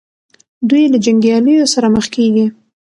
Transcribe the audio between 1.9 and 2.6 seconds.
مخ کیږي.